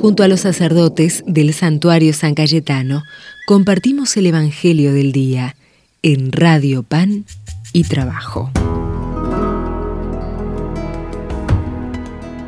[0.00, 3.02] Junto a los sacerdotes del santuario San Cayetano,
[3.48, 5.56] compartimos el Evangelio del Día
[6.02, 7.24] en Radio Pan
[7.72, 8.48] y Trabajo.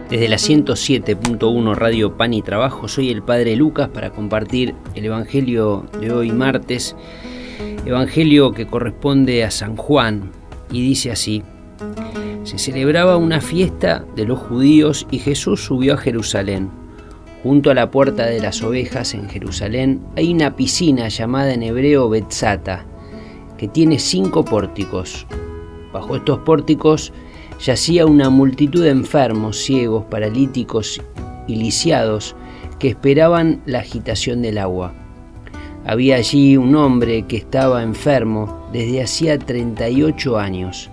[0.09, 5.89] Desde la 107.1 Radio Pan y Trabajo soy el Padre Lucas para compartir el Evangelio
[6.01, 6.95] de hoy martes,
[7.85, 10.31] Evangelio que corresponde a San Juan
[10.71, 11.43] y dice así,
[12.45, 16.80] se celebraba una fiesta de los judíos y Jesús subió a Jerusalén.
[17.43, 22.11] Junto a la puerta de las ovejas en Jerusalén hay una piscina llamada en hebreo
[22.11, 22.85] Betzata,
[23.57, 25.27] que tiene cinco pórticos.
[25.91, 27.15] Bajo estos pórticos
[27.59, 31.01] yacía una multitud de enfermos, ciegos, paralíticos
[31.47, 32.37] y lisiados
[32.79, 34.93] que esperaban la agitación del agua.
[35.87, 40.91] Había allí un hombre que estaba enfermo desde hacía 38 años.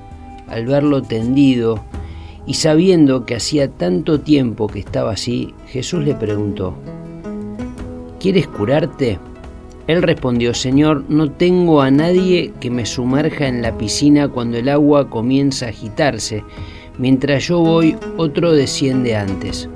[0.48, 1.84] Al verlo tendido
[2.48, 6.74] y sabiendo que hacía tanto tiempo que estaba así, Jesús le preguntó,
[8.20, 9.20] ¿Quieres curarte?
[9.86, 14.70] Él respondió, Señor, no tengo a nadie que me sumerja en la piscina cuando el
[14.70, 16.44] agua comienza a agitarse.
[16.98, 19.70] Mientras yo voy, otro desciende antes.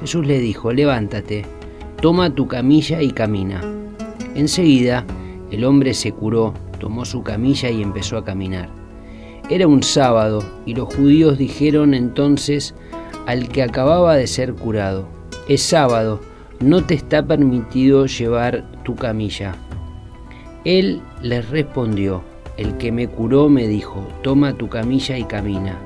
[0.00, 1.44] Jesús le dijo, levántate,
[2.00, 3.60] toma tu camilla y camina.
[4.34, 5.04] Enseguida,
[5.50, 8.81] el hombre se curó, tomó su camilla y empezó a caminar.
[9.52, 12.74] Era un sábado y los judíos dijeron entonces
[13.26, 15.06] al que acababa de ser curado,
[15.46, 16.22] es sábado,
[16.60, 19.54] no te está permitido llevar tu camilla.
[20.64, 22.22] Él les respondió,
[22.56, 25.78] el que me curó me dijo, toma tu camilla y camina.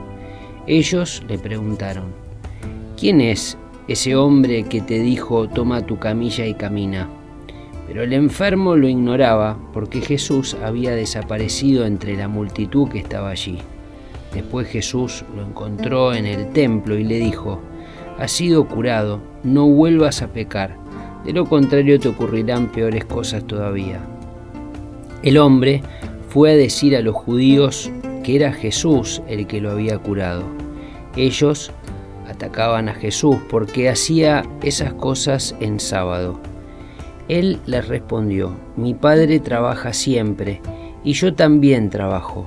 [0.68, 2.12] Ellos le preguntaron,
[2.96, 7.08] ¿quién es ese hombre que te dijo, toma tu camilla y camina?
[7.86, 13.58] Pero el enfermo lo ignoraba porque Jesús había desaparecido entre la multitud que estaba allí.
[14.34, 17.60] Después Jesús lo encontró en el templo y le dijo,
[18.18, 20.76] has sido curado, no vuelvas a pecar,
[21.24, 24.00] de lo contrario te ocurrirán peores cosas todavía.
[25.22, 25.82] El hombre
[26.28, 27.90] fue a decir a los judíos
[28.22, 30.44] que era Jesús el que lo había curado.
[31.16, 31.72] Ellos
[32.28, 36.38] atacaban a Jesús porque hacía esas cosas en sábado.
[37.28, 40.60] Él les respondió, mi Padre trabaja siempre
[41.02, 42.46] y yo también trabajo.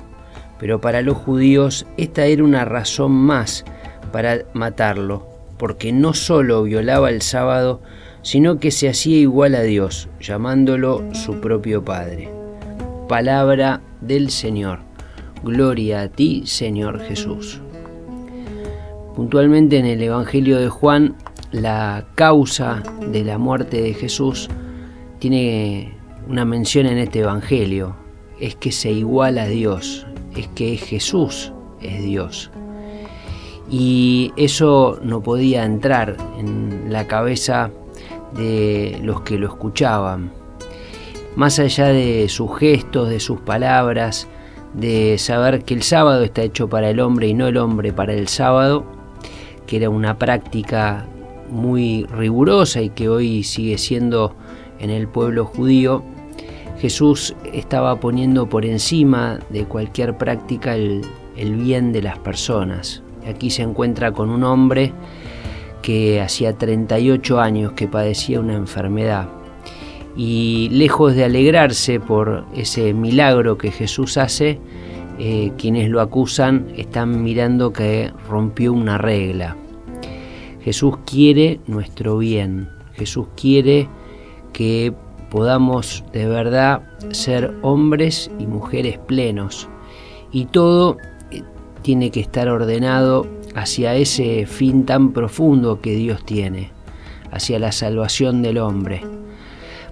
[0.57, 3.65] Pero para los judíos esta era una razón más
[4.11, 7.81] para matarlo, porque no solo violaba el sábado,
[8.21, 12.29] sino que se hacía igual a Dios, llamándolo su propio Padre.
[13.07, 14.79] Palabra del Señor.
[15.43, 17.61] Gloria a ti, Señor Jesús.
[19.15, 21.15] Puntualmente en el Evangelio de Juan,
[21.51, 24.49] la causa de la muerte de Jesús
[25.19, 25.93] tiene
[26.27, 27.95] una mención en este Evangelio.
[28.39, 32.49] Es que se iguala a Dios, es que Jesús es Dios
[33.71, 37.69] y eso no podía entrar en la cabeza
[38.35, 40.31] de los que lo escuchaban.
[41.35, 44.27] Más allá de sus gestos, de sus palabras,
[44.73, 48.13] de saber que el sábado está hecho para el hombre y no el hombre para
[48.13, 48.85] el sábado,
[49.67, 51.05] que era una práctica
[51.49, 54.35] muy rigurosa y que hoy sigue siendo
[54.79, 56.03] en el pueblo judío,
[56.79, 61.01] Jesús estaba poniendo por encima de cualquier práctica el,
[61.35, 64.93] bien de las personas, Aquí se encuentra con un hombre
[65.81, 69.29] que hacía 38 años que padecía una enfermedad.
[70.15, 74.59] Y lejos de alegrarse por ese milagro que Jesús hace,
[75.19, 79.55] eh, quienes lo acusan están mirando que rompió una regla.
[80.61, 83.87] Jesús quiere nuestro bien, Jesús quiere
[84.59, 84.93] que
[85.29, 86.81] podamos de verdad
[87.11, 89.69] ser hombres y mujeres plenos
[90.33, 90.97] y todo
[91.81, 93.25] tiene que estar ordenado
[93.55, 96.73] hacia ese fin tan profundo que Dios tiene,
[97.31, 99.01] hacia la salvación del hombre.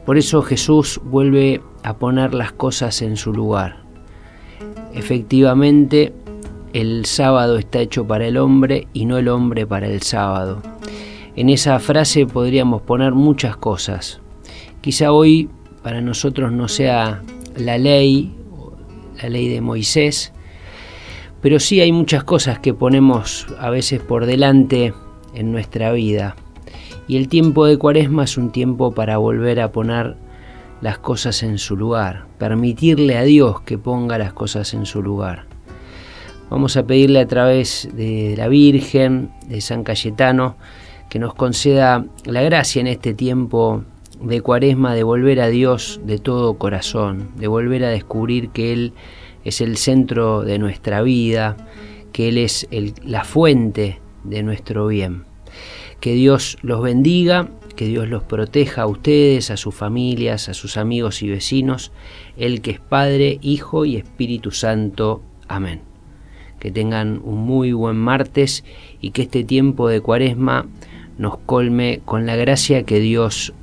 [0.06, 3.78] Por eso Jesús vuelve a poner las cosas en su lugar.
[4.94, 6.12] Efectivamente,
[6.74, 10.62] el sábado está hecho para el hombre y no el hombre para el sábado.
[11.38, 14.20] En esa frase podríamos poner muchas cosas.
[14.88, 15.50] Quizá hoy
[15.84, 17.22] para nosotros no sea
[17.58, 18.34] la ley,
[19.22, 20.32] la ley de Moisés,
[21.42, 24.94] pero sí hay muchas cosas que ponemos a veces por delante
[25.34, 26.38] en nuestra vida.
[27.06, 30.16] Y el tiempo de cuaresma es un tiempo para volver a poner
[30.80, 35.48] las cosas en su lugar, permitirle a Dios que ponga las cosas en su lugar.
[36.50, 40.56] Vamos a pedirle a través de la Virgen, de San Cayetano,
[41.10, 43.84] que nos conceda la gracia en este tiempo
[44.22, 48.94] de cuaresma de volver a Dios de todo corazón, de volver a descubrir que Él
[49.44, 51.58] es el centro de nuestra vida,
[52.12, 52.68] que Él es
[53.04, 55.26] la fuente de nuestro bien.
[56.00, 60.76] Que Dios los bendiga que Dios los proteja a ustedes, a sus familias, a sus
[60.76, 61.94] amigos y vecinos,
[62.36, 65.22] el que es Padre, Hijo y Espíritu Santo.
[65.48, 65.82] Amén.
[66.60, 68.66] Que tengan un muy buen martes
[69.00, 70.66] y que este tiempo de cuaresma
[71.18, 73.54] nos colme con la gracia que Dios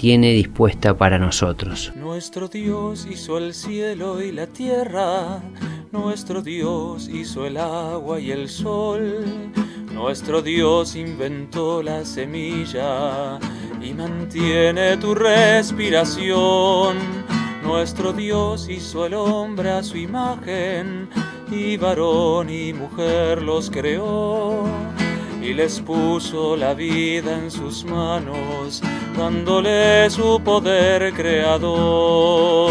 [0.00, 1.92] tiene dispuesta para nosotros.
[1.94, 5.42] Nuestro Dios hizo el cielo y la tierra,
[5.92, 9.52] nuestro Dios hizo el agua y el sol,
[9.92, 13.38] nuestro Dios inventó la semilla
[13.82, 16.96] y mantiene tu respiración.
[17.62, 21.10] Nuestro Dios hizo el hombre a su imagen
[21.50, 24.64] y varón y mujer los creó
[25.42, 28.82] y les puso la vida en sus manos,
[29.16, 32.70] dándole su poder creador.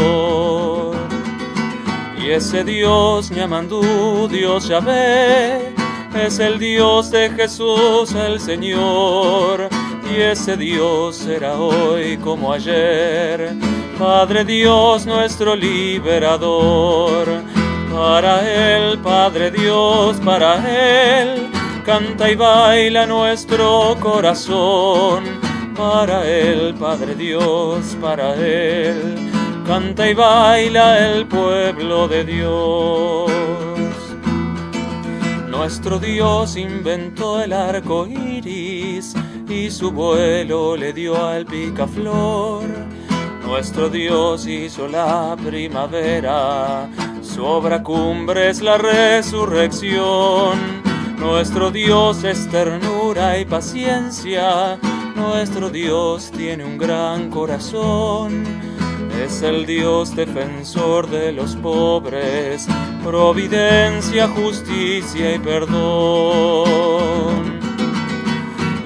[2.22, 5.74] Y ese Dios Ñamandú, Dios Yahvé,
[6.16, 9.70] es el Dios de Jesús el Señor,
[10.14, 13.56] y ese Dios será hoy como ayer,
[13.98, 17.28] Padre Dios nuestro liberador.
[17.92, 20.58] Para Él, Padre Dios, para
[21.20, 25.24] Él canta y baila nuestro corazón.
[25.76, 29.16] Para Él, Padre Dios, para Él,
[29.66, 33.32] canta y baila el pueblo de Dios.
[35.48, 39.14] Nuestro Dios inventó el arco iris
[39.50, 42.66] y su vuelo le dio al picaflor.
[43.46, 46.90] Nuestro Dios hizo la primavera,
[47.22, 50.89] su obra cumbre es la resurrección.
[51.20, 54.80] Nuestro Dios es ternura y paciencia,
[55.18, 58.46] nuestro Dios tiene un gran corazón.
[59.22, 62.68] Es el Dios defensor de los pobres,
[63.04, 66.80] providencia, justicia y perdón.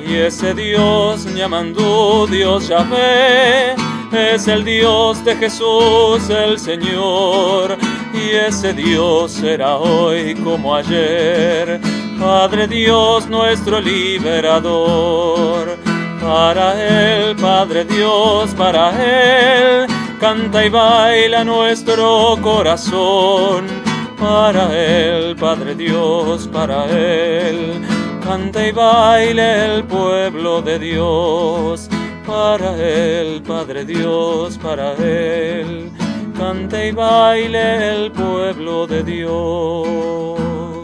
[0.03, 3.75] Y ese Dios llamando Dios Yahvé,
[4.11, 7.77] es el Dios de Jesús el Señor.
[8.11, 11.79] Y ese Dios será hoy como ayer
[12.19, 15.77] Padre Dios nuestro liberador.
[16.21, 19.87] Para Él, Padre Dios, para Él,
[20.19, 23.65] canta y baila nuestro corazón.
[24.17, 27.81] Para Él, Padre Dios, para Él,
[28.23, 31.89] canta y baila el pueblo de Dios.
[32.25, 35.91] Para Él, Padre Dios, para Él,
[36.37, 40.82] canta y baile el pueblo de Dios.